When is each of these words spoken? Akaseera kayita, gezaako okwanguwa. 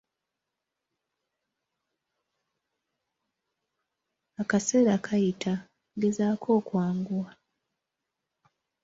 Akaseera 4.41 4.93
kayita, 5.05 5.53
gezaako 6.01 6.47
okwanguwa. 6.59 7.29